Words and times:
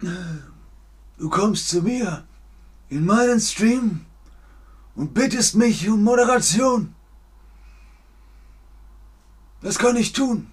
Du 0.00 1.28
kommst 1.28 1.68
zu 1.68 1.82
mir 1.82 2.24
in 2.88 3.04
meinen 3.04 3.38
Stream 3.38 4.06
und 4.94 5.12
bittest 5.12 5.56
mich 5.56 5.86
um 5.90 6.02
Moderation. 6.02 6.94
Das 9.60 9.78
kann 9.78 9.96
ich 9.96 10.14
tun. 10.14 10.52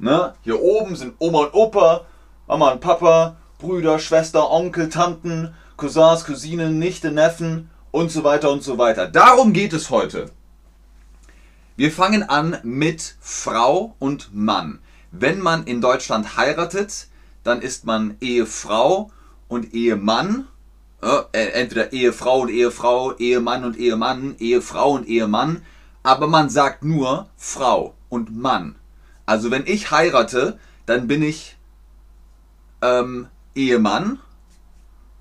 Ne? 0.00 0.34
Hier 0.42 0.60
oben 0.60 0.96
sind 0.96 1.14
Oma 1.20 1.44
und 1.44 1.54
Opa, 1.54 2.04
Mama 2.48 2.72
und 2.72 2.80
Papa, 2.80 3.36
Brüder, 3.58 4.00
Schwester, 4.00 4.50
Onkel, 4.50 4.88
Tanten, 4.88 5.54
Cousins, 5.76 6.24
Cousinen, 6.24 6.80
Nichte, 6.80 7.12
Neffen 7.12 7.70
und 7.92 8.10
so 8.10 8.24
weiter 8.24 8.50
und 8.50 8.64
so 8.64 8.76
weiter. 8.76 9.06
Darum 9.06 9.52
geht 9.52 9.72
es 9.72 9.90
heute. 9.90 10.32
Wir 11.76 11.92
fangen 11.92 12.24
an 12.24 12.58
mit 12.64 13.14
Frau 13.20 13.94
und 14.00 14.34
Mann. 14.34 14.80
Wenn 15.12 15.38
man 15.40 15.62
in 15.62 15.80
Deutschland 15.80 16.36
heiratet, 16.36 17.06
dann 17.44 17.62
ist 17.62 17.84
man 17.84 18.16
Ehefrau 18.20 19.12
und 19.46 19.74
Ehemann 19.74 20.48
äh, 21.06 21.48
entweder 21.52 21.92
Ehefrau 21.92 22.40
und 22.40 22.48
Ehefrau, 22.48 23.12
Ehemann 23.12 23.64
und 23.64 23.76
Ehemann, 23.76 24.34
Ehefrau 24.38 24.92
und 24.92 25.06
Ehemann, 25.06 25.62
aber 26.02 26.26
man 26.26 26.50
sagt 26.50 26.84
nur 26.84 27.28
Frau 27.36 27.94
und 28.08 28.36
Mann. 28.36 28.76
Also 29.24 29.50
wenn 29.50 29.66
ich 29.66 29.90
heirate, 29.90 30.58
dann 30.86 31.06
bin 31.06 31.22
ich 31.22 31.56
ähm, 32.82 33.28
Ehemann, 33.54 34.18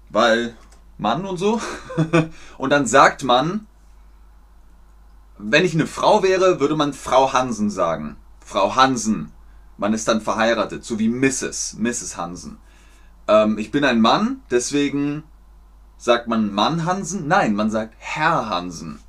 weil 0.10 0.56
Mann 0.98 1.26
und 1.26 1.38
so. 1.38 1.62
und 2.58 2.70
dann 2.70 2.88
sagt 2.88 3.24
man, 3.24 3.68
wenn 5.38 5.66
ich 5.66 5.74
eine 5.74 5.88
Frau 5.88 6.24
wäre, 6.24 6.60
würde 6.60 6.76
man 6.76 6.94
Frau 6.94 7.34
Hansen 7.34 7.70
sagen. 7.70 8.18
Frau 8.40 8.76
Hansen. 8.76 9.32
Man 9.78 9.94
ist 9.94 10.08
dann 10.08 10.22
verheiratet, 10.22 10.86
so 10.86 11.00
wie 11.00 11.10
Mrs. 11.10 11.76
Mrs. 11.78 12.16
Hansen. 12.16 12.58
Ähm, 13.28 13.58
ich 13.58 13.72
bin 13.72 13.84
ein 13.84 14.00
Mann, 14.00 14.42
deswegen 14.50 15.24
Sagt 15.98 16.28
man 16.28 16.54
Mann 16.54 16.86
Hansen? 16.86 17.28
Nein, 17.28 17.56
man 17.56 17.72
sagt 17.72 17.96
Herr 17.98 18.50
Hansen. 18.50 19.00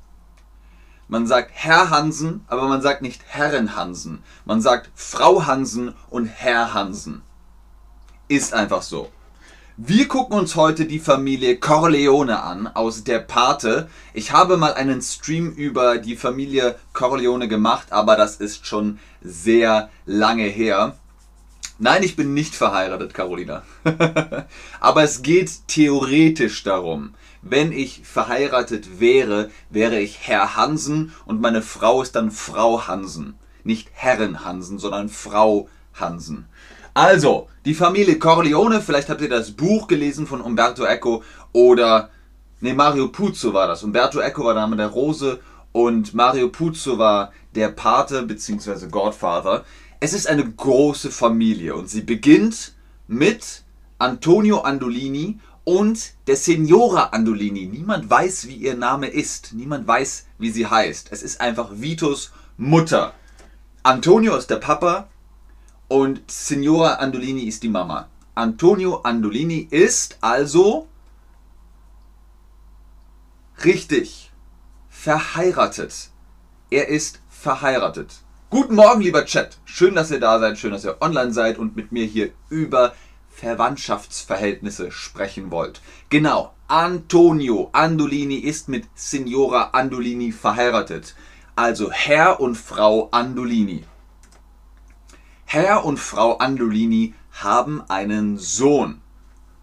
Man 1.09 1.25
sagt 1.25 1.51
Herr 1.53 1.89
Hansen, 1.89 2.43
aber 2.47 2.67
man 2.67 2.81
sagt 2.81 3.01
nicht 3.01 3.21
Herren 3.27 3.77
Hansen. 3.77 4.23
Man 4.43 4.61
sagt 4.61 4.89
Frau 4.93 5.45
Hansen 5.45 5.93
und 6.09 6.25
Herr 6.25 6.73
Hansen. 6.73 7.21
Ist 8.27 8.53
einfach 8.53 8.81
so. 8.81 9.09
Wir 9.77 10.07
gucken 10.07 10.37
uns 10.37 10.55
heute 10.55 10.85
die 10.85 10.99
Familie 10.99 11.57
Corleone 11.57 12.41
an 12.41 12.67
aus 12.67 13.03
der 13.03 13.19
Pate. 13.19 13.89
Ich 14.13 14.31
habe 14.31 14.57
mal 14.57 14.73
einen 14.73 15.01
Stream 15.01 15.51
über 15.51 15.99
die 15.99 16.17
Familie 16.17 16.79
Corleone 16.93 17.47
gemacht, 17.47 17.91
aber 17.91 18.15
das 18.15 18.37
ist 18.37 18.65
schon 18.65 18.99
sehr 19.21 19.89
lange 20.05 20.45
her. 20.45 20.97
Nein, 21.79 22.01
ich 22.01 22.15
bin 22.15 22.33
nicht 22.33 22.55
verheiratet, 22.55 23.13
Carolina. 23.13 23.61
Aber 24.79 25.03
es 25.03 25.21
geht 25.21 25.67
theoretisch 25.67 26.63
darum, 26.63 27.13
wenn 27.43 27.71
ich 27.71 28.01
verheiratet 28.03 28.99
wäre, 28.99 29.51
wäre 29.69 29.99
ich 29.99 30.27
Herr 30.27 30.55
Hansen 30.55 31.13
und 31.25 31.39
meine 31.39 31.61
Frau 31.61 32.01
ist 32.01 32.15
dann 32.15 32.31
Frau 32.31 32.87
Hansen. 32.87 33.35
Nicht 33.63 33.89
Herren 33.93 34.43
Hansen, 34.43 34.79
sondern 34.79 35.07
Frau 35.09 35.69
Hansen. 35.93 36.47
Also, 36.95 37.47
die 37.63 37.75
Familie 37.75 38.17
Corleone, 38.17 38.81
vielleicht 38.81 39.09
habt 39.09 39.21
ihr 39.21 39.29
das 39.29 39.51
Buch 39.51 39.87
gelesen 39.87 40.25
von 40.25 40.41
Umberto 40.41 40.83
Eco 40.83 41.21
oder, 41.51 42.09
ne, 42.59 42.73
Mario 42.73 43.09
Puzo 43.09 43.53
war 43.53 43.67
das. 43.67 43.83
Umberto 43.83 44.19
Eco 44.19 44.45
war 44.45 44.55
der 44.55 44.63
Name 44.63 44.77
der 44.77 44.87
Rose 44.87 45.39
und 45.73 46.15
Mario 46.15 46.49
Puzo 46.49 46.97
war 46.97 47.31
der 47.53 47.69
Pate 47.69 48.23
bzw. 48.23 48.87
Godfather. 48.87 49.63
Es 49.99 50.13
ist 50.13 50.27
eine 50.27 50.47
große 50.47 51.09
Familie 51.09 51.75
und 51.75 51.89
sie 51.89 52.01
beginnt 52.01 52.75
mit 53.07 53.63
Antonio 53.97 54.59
Andolini 54.61 55.39
und 55.63 56.13
der 56.27 56.35
Signora 56.35 57.05
Andolini. 57.05 57.65
Niemand 57.65 58.07
weiß, 58.07 58.47
wie 58.47 58.57
ihr 58.57 58.75
Name 58.75 59.07
ist. 59.07 59.53
Niemand 59.53 59.87
weiß, 59.87 60.27
wie 60.37 60.51
sie 60.51 60.67
heißt. 60.67 61.07
Es 61.11 61.23
ist 61.23 61.41
einfach 61.41 61.69
Vitos 61.73 62.31
Mutter. 62.57 63.13
Antonio 63.81 64.35
ist 64.35 64.51
der 64.51 64.57
Papa 64.57 65.07
und 65.87 66.21
Signora 66.29 66.95
Andolini 66.95 67.43
ist 67.43 67.63
die 67.63 67.69
Mama. 67.69 68.07
Antonio 68.35 68.97
Andolini 69.01 69.67
ist 69.71 70.19
also 70.21 70.87
richtig 73.65 74.31
verheiratet. 74.89 76.11
Er 76.69 76.87
ist 76.87 77.19
verheiratet. 77.29 78.21
Guten 78.49 78.75
Morgen, 78.75 79.01
lieber 79.01 79.25
Chat. 79.25 79.57
Schön, 79.65 79.93
dass 79.93 80.09
ihr 80.09 80.21
da 80.21 80.39
seid, 80.39 80.57
schön, 80.57 80.71
dass 80.71 80.85
ihr 80.85 81.01
online 81.01 81.33
seid 81.33 81.57
und 81.57 81.75
mit 81.75 81.91
mir 81.91 82.05
hier 82.05 82.29
über 82.49 82.93
Verwandtschaftsverhältnisse 83.29 84.89
sprechen 84.89 85.51
wollt. 85.51 85.81
Genau, 86.07 86.53
Antonio 86.69 87.69
Andolini 87.73 88.35
ist 88.35 88.69
mit 88.69 88.85
Signora 88.95 89.71
Andolini 89.73 90.31
verheiratet. 90.31 91.13
Also 91.57 91.91
Herr 91.91 92.39
und 92.39 92.55
Frau 92.55 93.09
Andolini. 93.11 93.83
Herr 95.43 95.83
und 95.83 95.99
Frau 95.99 96.37
Andolini 96.37 97.15
haben 97.33 97.83
einen 97.89 98.37
Sohn. 98.37 99.01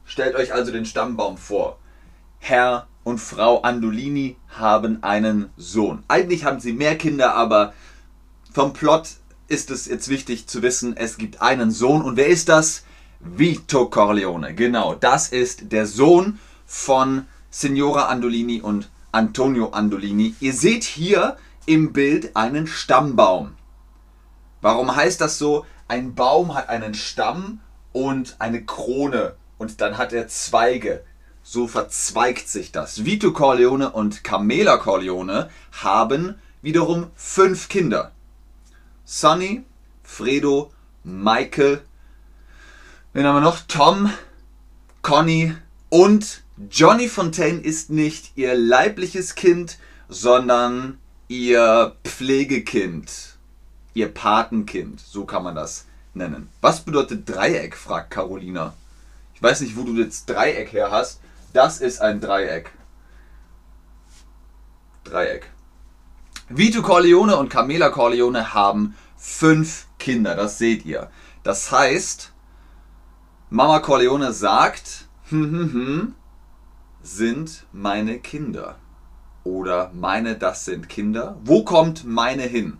Stellt 0.04 0.34
euch 0.34 0.52
also 0.52 0.72
den 0.72 0.84
Stammbaum 0.84 1.38
vor. 1.38 1.78
Herr 2.38 2.86
und 3.02 3.18
Frau 3.18 3.62
Andolini 3.62 4.36
haben 4.50 5.02
einen 5.02 5.48
Sohn. 5.56 6.02
Eigentlich 6.06 6.44
haben 6.44 6.60
sie 6.60 6.74
mehr 6.74 6.98
Kinder, 6.98 7.34
aber 7.34 7.72
vom 8.54 8.72
Plot 8.72 9.08
ist 9.48 9.72
es 9.72 9.86
jetzt 9.86 10.08
wichtig 10.08 10.46
zu 10.46 10.62
wissen, 10.62 10.96
es 10.96 11.18
gibt 11.18 11.42
einen 11.42 11.72
Sohn. 11.72 12.02
Und 12.02 12.16
wer 12.16 12.28
ist 12.28 12.48
das? 12.48 12.84
Vito 13.18 13.86
Corleone. 13.86 14.54
Genau, 14.54 14.94
das 14.94 15.28
ist 15.28 15.72
der 15.72 15.86
Sohn 15.86 16.38
von 16.64 17.26
Signora 17.50 18.06
Andolini 18.06 18.60
und 18.60 18.90
Antonio 19.10 19.70
Andolini. 19.70 20.36
Ihr 20.38 20.52
seht 20.52 20.84
hier 20.84 21.36
im 21.66 21.92
Bild 21.92 22.36
einen 22.36 22.68
Stammbaum. 22.68 23.54
Warum 24.60 24.94
heißt 24.94 25.20
das 25.20 25.36
so? 25.36 25.66
Ein 25.88 26.14
Baum 26.14 26.54
hat 26.54 26.68
einen 26.68 26.94
Stamm 26.94 27.58
und 27.92 28.36
eine 28.38 28.64
Krone 28.64 29.34
und 29.58 29.80
dann 29.80 29.98
hat 29.98 30.12
er 30.12 30.28
Zweige. 30.28 31.02
So 31.42 31.66
verzweigt 31.66 32.48
sich 32.48 32.70
das. 32.70 33.04
Vito 33.04 33.32
Corleone 33.32 33.90
und 33.90 34.22
Camela 34.22 34.76
Corleone 34.76 35.50
haben 35.72 36.36
wiederum 36.62 37.08
fünf 37.16 37.68
Kinder. 37.68 38.12
Sonny, 39.04 39.64
Fredo, 40.02 40.72
Michael, 41.02 41.82
wen 43.12 43.26
haben 43.26 43.36
wir 43.36 43.40
noch? 43.42 43.60
Tom, 43.68 44.10
Conny 45.02 45.54
und 45.90 46.42
Johnny 46.70 47.08
Fontaine 47.08 47.60
ist 47.60 47.90
nicht 47.90 48.32
ihr 48.36 48.54
leibliches 48.54 49.34
Kind, 49.34 49.78
sondern 50.08 50.98
ihr 51.28 51.96
Pflegekind, 52.04 53.36
ihr 53.92 54.08
Patenkind, 54.08 55.00
so 55.00 55.26
kann 55.26 55.42
man 55.42 55.54
das 55.54 55.84
nennen. 56.14 56.48
Was 56.62 56.80
bedeutet 56.80 57.28
Dreieck, 57.28 57.76
fragt 57.76 58.10
Carolina. 58.10 58.72
Ich 59.34 59.42
weiß 59.42 59.60
nicht, 59.60 59.76
wo 59.76 59.82
du 59.82 59.94
jetzt 60.00 60.30
Dreieck 60.30 60.72
her 60.72 60.90
hast. 60.90 61.20
Das 61.52 61.80
ist 61.80 62.00
ein 62.00 62.20
Dreieck. 62.20 62.70
Dreieck. 65.04 65.50
Vito 66.56 66.82
Corleone 66.82 67.36
und 67.36 67.48
Camela 67.48 67.90
Corleone 67.90 68.54
haben 68.54 68.94
fünf 69.16 69.88
Kinder, 69.98 70.36
das 70.36 70.56
seht 70.56 70.84
ihr. 70.84 71.10
Das 71.42 71.72
heißt, 71.72 72.32
Mama 73.50 73.80
Corleone 73.80 74.32
sagt, 74.32 75.08
hm, 75.30 75.50
hm, 75.50 75.72
hm, 75.72 76.14
sind 77.02 77.66
meine 77.72 78.20
Kinder. 78.20 78.76
oder 79.42 79.90
meine, 79.94 80.36
das 80.36 80.64
sind 80.64 80.88
Kinder. 80.88 81.36
Wo 81.42 81.64
kommt 81.64 82.04
meine 82.04 82.44
hin? 82.44 82.78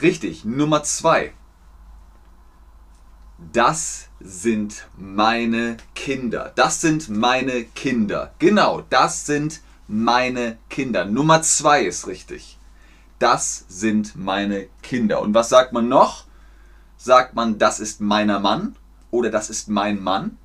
Richtig, 0.00 0.46
Nummer 0.46 0.82
zwei. 0.84 1.34
Das 3.52 4.08
sind 4.20 4.88
meine 4.96 5.76
Kinder. 5.94 6.50
Das 6.56 6.80
sind 6.80 7.10
meine 7.10 7.64
Kinder. 7.64 8.32
Genau, 8.38 8.82
das 8.88 9.26
sind 9.26 9.60
meine 9.88 10.58
Kinder. 10.68 11.04
Nummer 11.06 11.42
zwei 11.42 11.82
ist 11.82 12.06
richtig. 12.06 12.58
Das 13.18 13.64
sind 13.68 14.14
meine 14.14 14.68
Kinder. 14.82 15.20
Und 15.20 15.34
was 15.34 15.48
sagt 15.48 15.72
man 15.72 15.88
noch? 15.88 16.24
Sagt 16.96 17.34
man, 17.34 17.58
das 17.58 17.80
ist 17.80 18.00
meiner 18.00 18.38
Mann 18.38 18.76
oder 19.10 19.30
das 19.30 19.50
ist 19.50 19.68
mein 19.68 20.00
Mann? 20.00 20.36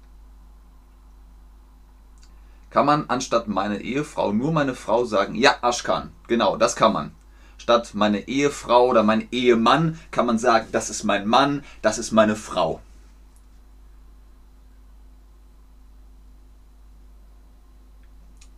Kann 2.70 2.88
man 2.88 3.08
anstatt 3.10 3.48
meine 3.48 3.82
Ehefrau 3.82 4.32
nur 4.32 4.52
meine 4.52 4.74
Frau 4.74 5.06
sagen? 5.06 5.36
Ja, 5.36 5.58
Aschkan. 5.62 6.12
Genau, 6.28 6.58
das 6.58 6.76
kann 6.76 6.94
man. 6.94 7.12
Statt 7.58 7.92
meine 7.94 8.28
Ehefrau 8.28 8.88
oder 8.88 9.04
mein 9.04 9.28
Ehemann 9.32 10.00
kann 10.10 10.26
man 10.26 10.40
sagen, 10.40 10.68
das 10.72 10.90
ist 10.90 11.04
mein 11.04 11.28
Mann, 11.28 11.64
das 11.82 11.98
ist 11.98 12.12
meine 12.12 12.36
Frau. 12.36 12.82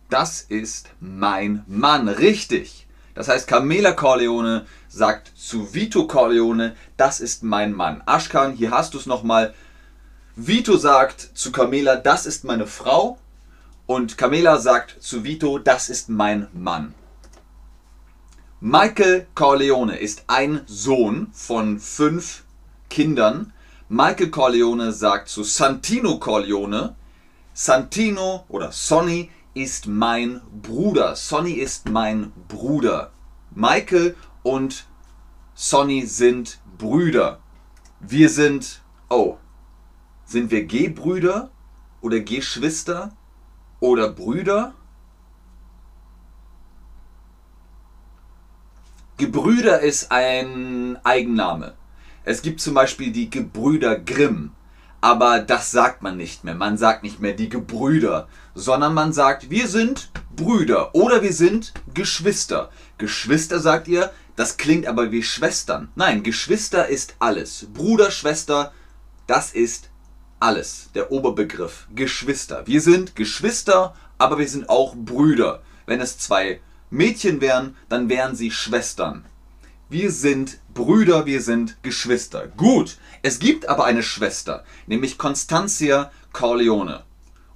Das 0.08 0.40
ist 0.40 0.88
mein 1.00 1.64
Mann, 1.66 2.08
richtig. 2.08 2.86
Das 3.14 3.28
heißt, 3.28 3.48
Camela 3.48 3.92
Corleone 3.92 4.66
sagt 4.88 5.32
zu 5.34 5.74
Vito 5.74 6.06
Corleone, 6.06 6.76
das 6.96 7.20
ist 7.20 7.42
mein 7.42 7.72
Mann. 7.72 8.02
Ashkan, 8.06 8.52
hier 8.52 8.70
hast 8.70 8.94
du 8.94 8.98
es 8.98 9.06
nochmal. 9.06 9.54
Vito 10.36 10.76
sagt 10.76 11.30
zu 11.34 11.50
Camela, 11.50 11.96
das 11.96 12.26
ist 12.26 12.44
meine 12.44 12.66
Frau. 12.66 13.18
Und 13.86 14.18
Camela 14.18 14.58
sagt 14.58 15.02
zu 15.02 15.24
Vito, 15.24 15.58
das 15.58 15.88
ist 15.88 16.08
mein 16.08 16.48
Mann. 16.52 16.94
Michael 18.60 19.26
Corleone 19.34 19.96
ist 19.96 20.24
ein 20.28 20.60
Sohn 20.66 21.28
von 21.32 21.78
fünf 21.80 22.44
Kindern. 22.90 23.52
Michael 23.88 24.30
Corleone 24.30 24.92
sagt 24.92 25.28
zu 25.28 25.42
Santino 25.42 26.18
Corleone, 26.18 26.96
Santino 27.54 28.44
oder 28.48 28.72
Sonny 28.72 29.30
ist 29.56 29.86
mein 29.86 30.40
Bruder. 30.62 31.16
Sonny 31.16 31.52
ist 31.52 31.88
mein 31.88 32.32
Bruder. 32.48 33.10
Michael 33.54 34.14
und 34.42 34.86
Sonny 35.54 36.06
sind 36.06 36.60
Brüder. 36.78 37.40
Wir 38.00 38.28
sind, 38.28 38.82
oh, 39.08 39.38
sind 40.24 40.50
wir 40.50 40.64
G-Brüder 40.64 41.50
oder 42.00 42.20
Geschwister? 42.20 43.12
oder 43.80 44.10
Brüder. 44.10 44.74
Gebrüder 49.16 49.80
ist 49.80 50.10
ein 50.12 50.98
Eigenname. 51.04 51.74
Es 52.24 52.42
gibt 52.42 52.60
zum 52.60 52.74
Beispiel 52.74 53.12
die 53.12 53.30
Gebrüder 53.30 53.98
Grimm, 53.98 54.52
aber 55.00 55.40
das 55.40 55.70
sagt 55.70 56.02
man 56.02 56.16
nicht 56.16 56.44
mehr. 56.44 56.54
Man 56.54 56.78
sagt 56.78 57.02
nicht 57.02 57.20
mehr 57.20 57.34
die 57.34 57.48
Gebrüder, 57.48 58.28
sondern 58.54 58.94
man 58.94 59.12
sagt, 59.12 59.50
wir 59.50 59.68
sind 59.68 60.10
Brüder 60.34 60.94
oder 60.94 61.22
wir 61.22 61.32
sind 61.32 61.72
Geschwister. 61.94 62.70
Geschwister 62.98 63.60
sagt 63.60 63.88
ihr, 63.88 64.10
das 64.36 64.56
klingt 64.56 64.86
aber 64.86 65.12
wie 65.12 65.22
Schwestern. 65.22 65.88
Nein, 65.94 66.22
Geschwister 66.22 66.88
ist 66.88 67.16
alles. 67.18 67.66
Bruder, 67.72 68.10
Schwester, 68.10 68.72
das 69.26 69.52
ist 69.52 69.90
alles, 70.40 70.90
der 70.94 71.10
Oberbegriff, 71.10 71.88
Geschwister. 71.94 72.66
Wir 72.66 72.80
sind 72.80 73.16
Geschwister, 73.16 73.94
aber 74.18 74.38
wir 74.38 74.48
sind 74.48 74.68
auch 74.68 74.94
Brüder. 74.94 75.62
Wenn 75.86 76.00
es 76.00 76.18
zwei 76.18 76.60
Mädchen 76.90 77.40
wären, 77.40 77.76
dann 77.88 78.08
wären 78.08 78.36
sie 78.36 78.50
Schwestern. 78.50 79.24
Wir 79.88 80.10
sind 80.10 80.58
Brüder, 80.74 81.26
wir 81.26 81.40
sind 81.40 81.80
Geschwister. 81.84 82.48
Gut, 82.48 82.98
es 83.22 83.38
gibt 83.38 83.68
aber 83.68 83.84
eine 83.84 84.02
Schwester, 84.02 84.64
nämlich 84.88 85.16
Constantia 85.16 86.10
Corleone. 86.32 87.04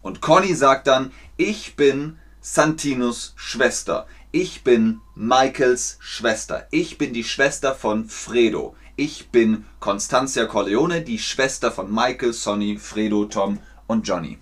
Und 0.00 0.20
Conny 0.20 0.54
sagt 0.54 0.86
dann, 0.86 1.10
ich 1.36 1.74
bin 1.74 2.18
Santinos 2.40 3.32
Schwester. 3.34 4.06
Ich 4.30 4.62
bin 4.62 5.00
Michaels 5.16 5.98
Schwester. 5.98 6.68
Ich 6.70 6.98
bin 6.98 7.12
die 7.12 7.24
Schwester 7.24 7.74
von 7.74 8.08
Fredo. 8.08 8.76
Ich 8.94 9.30
bin 9.30 9.66
Constantia 9.80 10.46
Corleone, 10.46 11.02
die 11.02 11.18
Schwester 11.18 11.72
von 11.72 11.92
Michael, 11.92 12.32
Sonny, 12.32 12.78
Fredo, 12.78 13.24
Tom 13.24 13.58
und 13.88 14.06
Johnny. 14.06 14.38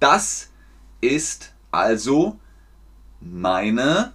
Das 0.00 0.48
ist 1.00 1.52
also 1.70 2.40
meine 3.20 4.14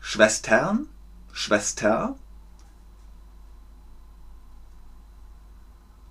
Schwestern, 0.00 0.88
Schwester. 1.36 2.16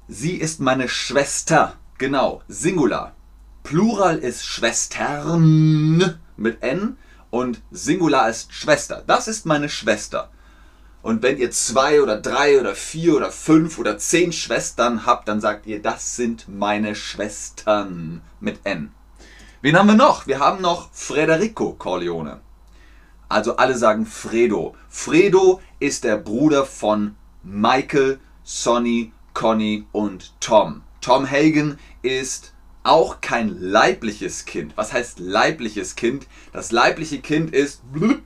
Sie 0.07 0.35
ist 0.35 0.59
meine 0.59 0.87
Schwester, 0.87 1.77
genau, 1.97 2.43
Singular. 2.47 3.15
Plural 3.63 4.19
ist 4.19 4.45
Schwestern 4.45 6.19
mit 6.37 6.61
N 6.61 6.97
und 7.31 7.63
Singular 7.71 8.29
ist 8.29 8.53
Schwester. 8.53 9.03
Das 9.07 9.27
ist 9.27 9.47
meine 9.47 9.67
Schwester. 9.67 10.29
Und 11.01 11.23
wenn 11.23 11.39
ihr 11.39 11.49
zwei 11.49 12.03
oder 12.03 12.21
drei 12.21 12.59
oder 12.59 12.75
vier 12.75 13.15
oder 13.15 13.31
fünf 13.31 13.79
oder 13.79 13.97
zehn 13.97 14.31
Schwestern 14.31 15.07
habt, 15.07 15.27
dann 15.27 15.41
sagt 15.41 15.65
ihr, 15.65 15.81
das 15.81 16.15
sind 16.15 16.47
meine 16.47 16.93
Schwestern 16.93 18.21
mit 18.39 18.59
N. 18.63 18.91
Wen 19.63 19.75
haben 19.75 19.87
wir 19.87 19.95
noch? 19.95 20.27
Wir 20.27 20.37
haben 20.37 20.61
noch 20.61 20.91
Federico 20.93 21.73
Corleone. 21.73 22.44
Also 23.29 23.57
alle 23.57 23.77
sagen 23.77 24.05
Fredo. 24.05 24.75
Fredo 24.89 25.61
ist 25.79 26.03
der 26.03 26.17
Bruder 26.17 26.65
von 26.65 27.15
Michael, 27.43 28.19
Sonny, 28.43 29.11
Conny 29.33 29.85
und 29.91 30.33
Tom. 30.39 30.83
Tom 31.01 31.29
Hagen 31.29 31.77
ist 32.01 32.53
auch 32.83 33.19
kein 33.21 33.49
leibliches 33.59 34.45
Kind. 34.45 34.77
Was 34.77 34.93
heißt 34.93 35.19
leibliches 35.19 35.95
Kind? 35.95 36.27
Das 36.53 36.71
leibliche 36.71 37.19
Kind 37.19 37.53
ist 37.53 37.81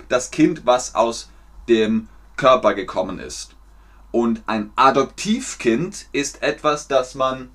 das 0.10 0.32
Kind, 0.32 0.66
was 0.66 0.96
aus 0.96 1.30
dem 1.70 2.10
Körper 2.36 2.74
gekommen 2.74 3.20
ist. 3.20 3.56
Und 4.12 4.44
ein 4.48 4.72
Adoptivkind 4.76 6.08
ist 6.12 6.42
etwas, 6.42 6.88
das 6.88 7.16
man 7.16 7.50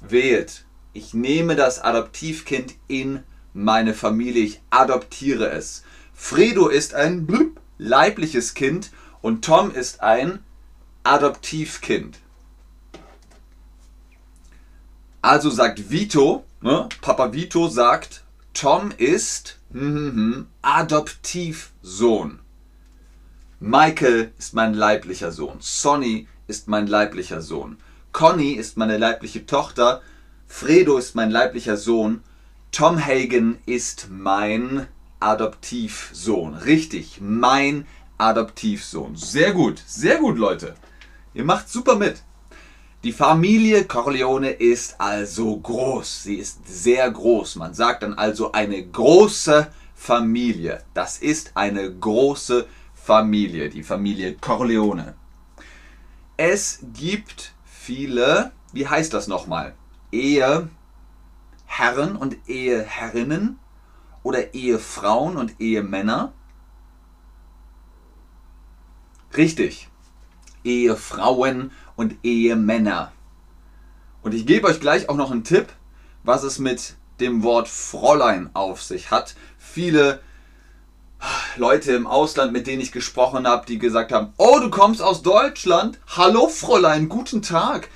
wählt. 0.00 0.64
Ich 0.92 1.14
nehme 1.14 1.56
das 1.56 1.82
Adoptivkind 1.82 2.74
in 2.88 3.22
meine 3.52 3.94
Familie, 3.94 4.42
ich 4.44 4.60
adoptiere 4.70 5.50
es. 5.50 5.84
Fredo 6.26 6.68
ist 6.68 6.94
ein 6.94 7.26
blub, 7.26 7.60
leibliches 7.76 8.54
Kind 8.54 8.92
und 9.20 9.44
Tom 9.44 9.70
ist 9.70 10.00
ein 10.00 10.42
Adoptivkind. 11.02 12.18
Also 15.20 15.50
sagt 15.50 15.90
Vito, 15.90 16.46
ne, 16.62 16.88
Papa 17.02 17.34
Vito 17.34 17.68
sagt, 17.68 18.24
Tom 18.54 18.90
ist 18.96 19.58
hm, 19.70 20.46
Adoptivsohn. 20.62 22.38
Michael 23.60 24.32
ist 24.38 24.54
mein 24.54 24.72
leiblicher 24.72 25.30
Sohn. 25.30 25.58
Sonny 25.60 26.26
ist 26.46 26.68
mein 26.68 26.86
leiblicher 26.86 27.42
Sohn. 27.42 27.76
Conny 28.12 28.52
ist 28.52 28.78
meine 28.78 28.96
leibliche 28.96 29.44
Tochter. 29.44 30.00
Fredo 30.46 30.96
ist 30.96 31.16
mein 31.16 31.30
leiblicher 31.30 31.76
Sohn. 31.76 32.22
Tom 32.70 32.98
Hagen 32.98 33.58
ist 33.66 34.08
mein 34.10 34.88
Adoptivsohn. 35.20 36.54
Richtig, 36.54 37.20
mein 37.20 37.86
Adoptivsohn. 38.18 39.16
Sehr 39.16 39.52
gut, 39.52 39.82
sehr 39.86 40.18
gut, 40.18 40.38
Leute. 40.38 40.74
Ihr 41.34 41.44
macht 41.44 41.68
super 41.68 41.96
mit. 41.96 42.22
Die 43.02 43.12
Familie 43.12 43.84
Corleone 43.84 44.50
ist 44.50 45.00
also 45.00 45.58
groß. 45.58 46.22
Sie 46.22 46.36
ist 46.36 46.66
sehr 46.66 47.10
groß. 47.10 47.56
Man 47.56 47.74
sagt 47.74 48.02
dann 48.02 48.14
also 48.14 48.52
eine 48.52 48.82
große 48.82 49.66
Familie. 49.94 50.82
Das 50.94 51.18
ist 51.18 51.52
eine 51.54 51.92
große 51.92 52.66
Familie. 52.94 53.68
Die 53.68 53.82
Familie 53.82 54.36
Corleone. 54.36 55.14
Es 56.36 56.80
gibt 56.94 57.52
viele, 57.64 58.52
wie 58.72 58.88
heißt 58.88 59.12
das 59.12 59.28
nochmal? 59.28 59.74
Eheherren 60.10 60.70
und 62.18 62.36
Eheherrinnen 62.48 63.58
oder 64.24 64.54
Ehefrauen 64.54 65.36
und 65.36 65.60
Ehemänner? 65.60 66.32
Richtig. 69.36 69.88
Ehefrauen 70.64 71.70
und 71.94 72.16
Ehemänner. 72.24 73.12
Und 74.22 74.34
ich 74.34 74.46
gebe 74.46 74.66
euch 74.66 74.80
gleich 74.80 75.08
auch 75.08 75.16
noch 75.16 75.30
einen 75.30 75.44
Tipp, 75.44 75.68
was 76.24 76.42
es 76.42 76.58
mit 76.58 76.94
dem 77.20 77.42
Wort 77.44 77.68
Fräulein 77.68 78.50
auf 78.54 78.82
sich 78.82 79.10
hat. 79.10 79.36
Viele 79.58 80.20
Leute 81.56 81.92
im 81.92 82.06
Ausland, 82.06 82.52
mit 82.52 82.66
denen 82.66 82.80
ich 82.80 82.92
gesprochen 82.92 83.46
habe, 83.46 83.66
die 83.66 83.78
gesagt 83.78 84.10
haben, 84.10 84.32
oh, 84.38 84.58
du 84.58 84.70
kommst 84.70 85.02
aus 85.02 85.22
Deutschland? 85.22 85.98
Hallo 86.16 86.48
Fräulein, 86.48 87.08
guten 87.08 87.42
Tag. 87.42 87.88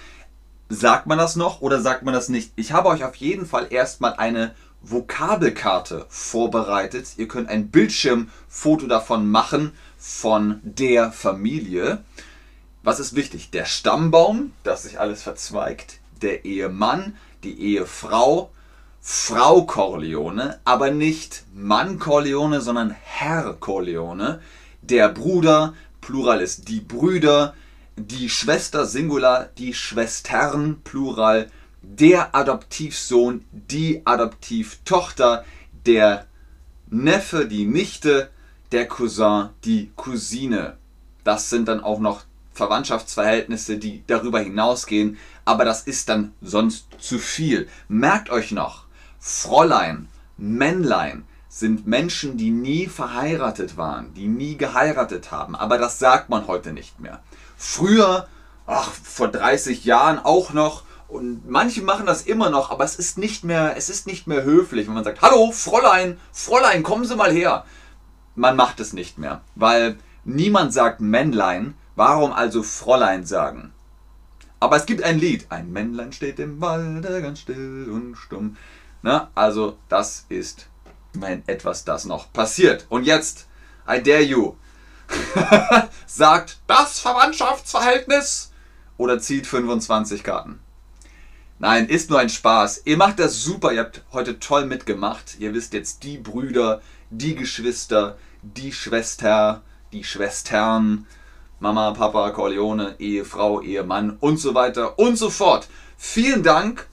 Sagt 0.69 1.07
man 1.07 1.17
das 1.17 1.37
noch 1.37 1.63
oder 1.63 1.81
sagt 1.81 2.03
man 2.03 2.13
das 2.13 2.29
nicht? 2.29 2.53
Ich 2.57 2.73
habe 2.73 2.91
euch 2.91 3.03
auf 3.03 3.15
jeden 3.17 3.47
Fall 3.47 3.69
erstmal 3.71 4.15
eine 4.15 4.55
Vokabelkarte 4.83 6.07
vorbereitet. 6.09 7.15
Ihr 7.17 7.29
könnt 7.29 7.49
ein 7.49 7.69
Bildschirmfoto 7.71 8.87
davon 8.87 9.31
machen 9.31 9.73
von 9.99 10.61
der 10.63 11.13
Familie. 11.13 12.05
Was 12.83 13.01
ist 13.01 13.15
wichtig? 13.15 13.51
Der 13.51 13.65
Stammbaum, 13.65 14.53
das 14.63 14.85
sich 14.85 15.01
alles 15.01 15.23
verzweigt, 15.23 15.99
der 16.23 16.45
Ehemann, 16.45 17.17
die 17.43 17.61
Ehefrau, 17.61 18.51
Frau 19.01 19.63
Corleone, 19.63 20.61
aber 20.65 20.91
nicht 20.91 21.45
Mann 21.55 21.99
Corleone, 21.99 22.61
sondern 22.61 22.91
Herr 22.91 23.55
Corleone, 23.55 24.41
der 24.83 25.09
Bruder, 25.09 25.75
Plural 26.01 26.41
ist 26.41 26.69
die 26.69 26.81
Brüder, 26.81 27.55
die 27.97 28.29
Schwester 28.29 28.87
Singular, 28.87 29.49
die 29.59 29.75
Schwestern 29.75 30.81
Plural, 30.83 31.51
der 31.97 32.35
Adoptivsohn, 32.35 33.45
die 33.50 34.02
Adoptivtochter, 34.04 35.45
der 35.87 36.26
Neffe, 36.90 37.47
die 37.47 37.66
Nichte, 37.66 38.30
der 38.73 38.87
Cousin, 38.87 39.50
die 39.64 39.90
Cousine. 39.97 40.76
Das 41.25 41.50
sind 41.50 41.68
dann 41.68 41.83
auch 41.83 41.99
noch 41.99 42.23
Verwandtschaftsverhältnisse, 42.52 43.78
die 43.78 44.02
darüber 44.07 44.40
hinausgehen, 44.40 45.16
aber 45.45 45.64
das 45.64 45.83
ist 45.83 46.09
dann 46.09 46.33
sonst 46.42 46.88
zu 46.99 47.18
viel. 47.18 47.68
Merkt 47.88 48.30
euch 48.30 48.52
noch, 48.52 48.85
Fräulein, 49.18 50.09
Männlein 50.37 51.25
sind 51.49 51.87
Menschen, 51.87 52.37
die 52.37 52.50
nie 52.50 52.87
verheiratet 52.87 53.76
waren, 53.76 54.12
die 54.14 54.28
nie 54.28 54.57
geheiratet 54.57 55.30
haben, 55.30 55.57
aber 55.57 55.78
das 55.78 55.99
sagt 55.99 56.28
man 56.28 56.47
heute 56.47 56.73
nicht 56.73 57.00
mehr. 57.00 57.23
Früher, 57.57 58.28
ach, 58.66 58.92
vor 58.92 59.28
30 59.28 59.85
Jahren 59.85 60.18
auch 60.18 60.52
noch, 60.52 60.83
und 61.09 61.49
manche 61.49 61.81
machen 61.81 62.05
das 62.05 62.23
immer 62.23 62.50
noch, 62.50 62.71
aber 62.71 62.85
es 62.85 62.97
ist 62.97 63.17
nicht 63.17 63.43
mehr, 63.43 63.77
es 63.77 63.88
ist 63.88 64.07
nicht 64.07 64.27
mehr 64.27 64.45
höflich, 64.45 64.87
wenn 64.87 64.95
man 64.95 65.05
sagt, 65.05 65.23
hallo, 65.23 65.53
Fräulein, 65.53 66.21
Fräulein, 66.33 66.83
kommen 66.83 67.07
Sie 67.07 67.17
mal 67.17 67.33
her. 67.33 67.65
Man 68.35 68.57
macht 68.57 68.79
es 68.79 68.93
nicht 68.93 69.19
mehr, 69.19 69.41
weil 69.55 69.99
niemand 70.25 70.75
sagt 70.75 71.00
Männlein, 71.00 71.75
warum 71.97 72.33
also 72.33 72.62
Fräulein 72.62 73.25
sagen? 73.25 73.73
Aber 74.61 74.77
es 74.77 74.85
gibt 74.85 75.03
ein 75.03 75.19
Lied, 75.19 75.47
ein 75.50 75.73
Männlein 75.73 76.12
steht 76.12 76.38
im 76.41 76.61
Walde 76.61 77.23
ganz 77.23 77.41
still 77.41 77.88
und 77.91 78.17
stumm. 78.17 78.57
Na, 79.00 79.31
also 79.35 79.79
das 79.88 80.27
ist 80.29 80.69
mein 81.15 81.43
etwas, 81.47 81.85
das 81.85 82.05
noch 82.05 82.33
passiert. 82.33 82.87
Und 82.91 83.05
jetzt, 83.05 83.47
I 83.88 84.03
dare 84.03 84.23
you, 84.23 84.57
sagt 86.07 86.59
das 86.67 87.00
Verwandtschaftsverhältnis 87.00 88.53
oder 88.99 89.19
zieht 89.19 89.47
25 89.47 90.23
Karten. 90.23 90.61
Nein, 91.61 91.88
ist 91.88 92.09
nur 92.09 92.21
ein 92.21 92.29
Spaß. 92.29 92.83
Ihr 92.85 92.97
macht 92.97 93.19
das 93.19 93.43
super. 93.43 93.73
Ihr 93.73 93.81
habt 93.81 94.05
heute 94.12 94.38
toll 94.38 94.65
mitgemacht. 94.67 95.41
Ihr 95.41 95.55
wisst 95.55 95.73
jetzt 95.73 96.05
die 96.05 96.17
Brüder, 96.17 96.81
die 97.11 97.35
Geschwister, 97.35 98.17
die 98.43 98.73
Schwester, 98.73 99.62
die 99.93 100.05
Schwestern, 100.05 101.07
Mama, 101.59 101.91
Papa, 101.91 102.31
Corleone, 102.31 102.95
Ehefrau, 103.00 103.61
Ehemann 103.61 104.17
und 104.21 104.38
so 104.38 104.55
weiter 104.55 105.00
und 105.00 105.17
so 105.17 105.31
fort. 105.31 105.69
Vielen 105.97 106.45
Dank 106.45 106.87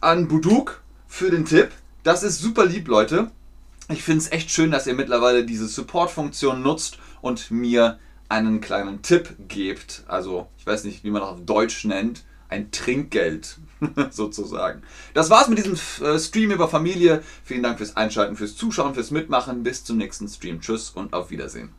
an 0.00 0.26
Buduk 0.26 0.82
für 1.06 1.30
den 1.30 1.44
Tipp. 1.44 1.70
Das 2.02 2.24
ist 2.24 2.40
super 2.40 2.66
lieb, 2.66 2.88
Leute. 2.88 3.30
Ich 3.88 4.02
finde 4.02 4.22
es 4.22 4.32
echt 4.32 4.50
schön, 4.50 4.72
dass 4.72 4.88
ihr 4.88 4.94
mittlerweile 4.94 5.44
diese 5.44 5.68
Support-Funktion 5.68 6.62
nutzt 6.62 6.98
und 7.20 7.52
mir 7.52 8.00
einen 8.28 8.60
kleinen 8.60 9.02
Tipp 9.02 9.36
gebt. 9.46 10.02
Also, 10.08 10.48
ich 10.58 10.66
weiß 10.66 10.82
nicht, 10.82 11.04
wie 11.04 11.10
man 11.10 11.22
das 11.22 11.30
auf 11.30 11.44
Deutsch 11.44 11.84
nennt 11.84 12.24
ein 12.48 12.70
Trinkgeld 12.70 13.58
sozusagen. 14.10 14.82
Das 15.12 15.30
war's 15.30 15.48
mit 15.48 15.58
diesem 15.58 15.78
äh, 16.04 16.18
Stream 16.18 16.50
über 16.50 16.68
Familie. 16.68 17.22
Vielen 17.44 17.62
Dank 17.62 17.78
fürs 17.78 17.96
Einschalten, 17.96 18.36
fürs 18.36 18.56
Zuschauen, 18.56 18.94
fürs 18.94 19.10
Mitmachen. 19.10 19.62
Bis 19.62 19.84
zum 19.84 19.96
nächsten 19.96 20.28
Stream. 20.28 20.60
Tschüss 20.60 20.90
und 20.90 21.12
auf 21.12 21.30
Wiedersehen. 21.30 21.70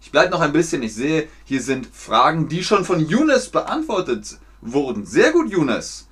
Ich 0.00 0.12
bleibe 0.12 0.30
noch 0.30 0.40
ein 0.40 0.52
bisschen. 0.52 0.82
Ich 0.82 0.94
sehe, 0.94 1.28
hier 1.44 1.60
sind 1.60 1.86
Fragen, 1.86 2.48
die 2.48 2.62
schon 2.62 2.84
von 2.84 3.00
Younes 3.00 3.48
beantwortet 3.48 4.38
wurden. 4.60 5.04
Sehr 5.04 5.32
gut, 5.32 5.50
Younes. 5.50 6.08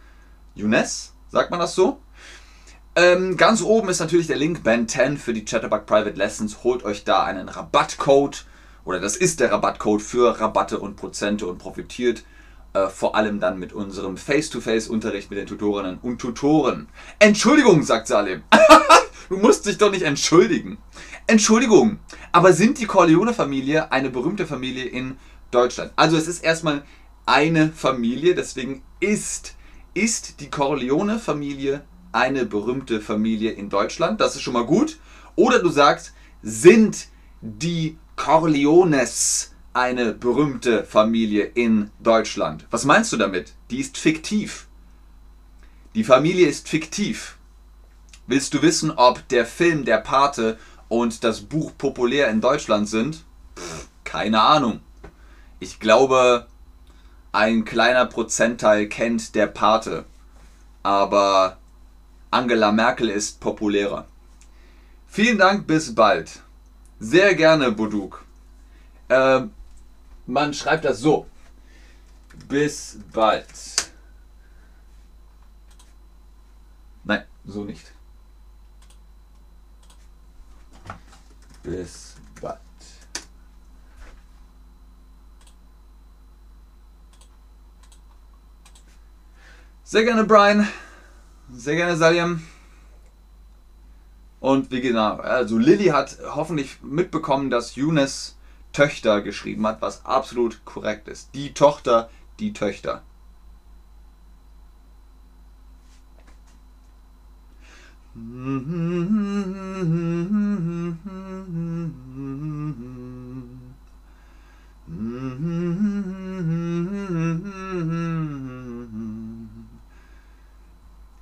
Younes? 0.55 1.13
Sagt 1.31 1.51
man 1.51 1.61
das 1.61 1.75
so? 1.75 2.01
Ähm, 2.97 3.37
ganz 3.37 3.61
oben 3.61 3.89
ist 3.89 3.99
natürlich 3.99 4.29
der 4.29 4.37
Link 4.37 4.63
Band 4.63 4.91
10 4.91 5.19
für 5.19 5.33
die 5.33 5.45
Chatterbug 5.45 5.87
Private 5.87 6.17
Lessons. 6.17 6.63
Holt 6.63 6.85
euch 6.85 7.05
da 7.05 7.25
einen 7.25 7.49
Rabattcode 7.49 8.45
oder 8.85 9.01
das 9.01 9.17
ist 9.17 9.41
der 9.41 9.51
Rabattcode 9.51 10.03
für 10.03 10.41
Rabatte 10.41 10.79
und 10.79 10.97
Prozente 10.97 11.47
und 11.47 11.59
profitiert 11.59 12.23
äh, 12.75 12.89
vor 12.89 13.15
allem 13.15 13.41
dann 13.41 13.59
mit 13.59 13.73
unserem 13.73 14.17
Face-to-Face-Unterricht 14.17 15.31
mit 15.31 15.39
den 15.39 15.47
Tutorinnen 15.47 15.99
und 16.03 16.21
Tutoren. 16.21 16.89
Entschuldigung, 17.21 17.85
sagt 17.85 18.09
Salim. 18.09 18.43
du 19.29 19.37
musst 19.37 19.67
dich 19.67 19.79
doch 19.79 19.93
nicht 19.93 20.03
entschuldigen. 20.03 20.79
Entschuldigung, 21.27 22.01
aber 22.33 22.53
sind 22.53 22.79
die 22.81 22.87
Corleone-Familie 22.87 23.93
eine 23.93 24.11
berühmte 24.11 24.45
Familie 24.45 24.85
in 24.87 25.17
Deutschland? 25.53 25.93
Also 25.95 26.17
es 26.17 26.27
ist 26.27 26.43
erstmal 26.43 26.83
eine 27.27 27.71
Familie, 27.71 28.35
deswegen 28.35 28.83
ist, 29.01 29.55
ist 29.95 30.41
die 30.41 30.51
Corleone-Familie 30.51 31.85
eine 32.11 32.45
berühmte 32.45 33.01
Familie 33.01 33.53
in 33.53 33.71
Deutschland. 33.71 34.21
Das 34.21 34.35
ist 34.35 34.43
schon 34.43 34.53
mal 34.53 34.67
gut. 34.67 34.99
Oder 35.37 35.61
du 35.61 35.69
sagst, 35.69 36.13
sind 36.43 37.07
die 37.41 37.99
Corleones 38.17 39.54
eine 39.75 40.15
berühmte 40.15 40.85
Familie 40.85 41.45
in 41.45 41.91
Deutschland. 42.01 42.67
Was 42.71 42.85
meinst 42.85 43.13
du 43.13 43.17
damit? 43.17 43.53
Die 43.71 43.81
ist 43.81 43.99
fiktiv. 43.99 44.69
Die 45.95 46.05
Familie 46.05 46.47
ist 46.47 46.69
fiktiv. 46.69 47.37
Willst 48.27 48.55
du 48.55 48.63
wissen, 48.63 48.93
ob 48.93 49.29
der 49.29 49.45
Film 49.45 49.85
Der 49.85 49.99
Pate 49.99 50.59
und 50.89 51.25
das 51.25 51.43
Buch 51.43 51.73
populär 51.77 52.29
in 52.29 52.41
Deutschland 52.41 52.89
sind? 52.89 53.25
Pff, 53.57 53.89
keine 54.05 54.41
Ahnung. 54.41 54.81
Ich 55.59 55.81
glaube, 55.81 56.47
ein 57.33 57.65
kleiner 57.65 58.07
Prozentteil 58.07 58.89
kennt 58.89 59.35
Der 59.35 59.49
Pate. 59.49 60.05
Aber 60.85 61.59
Angela 62.31 62.71
Merkel 62.71 63.09
ist 63.09 63.41
populärer. 63.41 64.07
Vielen 65.09 65.39
Dank, 65.39 65.67
bis 65.67 65.95
bald. 65.95 66.43
Sehr 67.01 67.35
gerne, 67.35 67.73
Buduk. 67.73 68.25
Ähm, 69.09 69.51
man 70.27 70.55
schreibt 70.55 70.85
das 70.85 71.01
so. 71.01 71.27
Bis 72.49 72.99
bald. 73.13 73.47
Nein, 77.05 77.25
so 77.45 77.65
nicht. 77.65 77.93
Bis 81.63 82.17
bald. 82.41 82.61
Sehr 89.85 90.05
gerne 90.05 90.25
Brian. 90.25 90.67
Sehr 91.53 91.77
gerne 91.77 91.97
Salim. 91.97 92.43
Und 94.41 94.71
wie 94.71 94.81
genau, 94.81 95.17
also 95.17 95.57
Lilly 95.57 95.87
hat 95.87 96.19
hoffentlich 96.35 96.83
mitbekommen, 96.83 97.49
dass 97.49 97.77
Younes 97.77 98.37
Töchter 98.75 99.23
geschrieben 99.23 99.67
hat, 99.67 99.81
was 99.81 100.05
absolut 100.05 100.65
korrekt 100.67 101.09
ist. 101.09 101.35
Die 101.35 101.55
Tochter, 101.55 102.11
die 102.39 102.53
Töchter. 102.53 103.03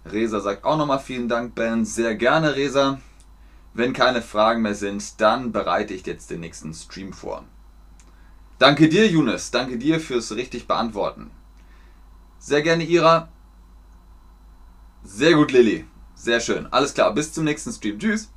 Resa 0.04 0.40
sagt 0.40 0.64
auch 0.64 0.76
nochmal 0.76 0.99
vielen 0.99 1.28
Dank, 1.28 1.54
Ben. 1.54 1.85
Sehr 1.85 2.14
gerne, 2.14 2.56
Resa. 2.56 2.99
Wenn 3.75 3.93
keine 3.93 4.21
Fragen 4.21 4.62
mehr 4.62 4.75
sind, 4.75 5.21
dann 5.21 5.52
bereite 5.52 5.95
ich 5.95 6.07
jetzt 6.07 6.31
den 6.31 6.41
nächsten 6.41 6.75
Stream 6.75 7.12
vor. 7.12 7.45
Danke 8.59 8.88
dir, 8.88 9.07
Younes. 9.07 9.50
Danke 9.50 9.79
dir 9.79 9.99
fürs 9.99 10.37
richtig 10.37 10.69
beantworten. 10.69 11.31
Sehr 12.38 12.62
gerne, 12.62 12.85
Ira. 12.85 13.29
Sehr 15.05 15.35
gut, 15.35 15.52
Lilly. 15.52 15.85
Sehr 16.14 16.41
schön. 16.41 16.67
Alles 16.73 16.95
klar. 16.95 17.12
Bis 17.14 17.33
zum 17.33 17.45
nächsten 17.45 17.73
Stream. 17.73 17.99
Tschüss. 17.99 18.31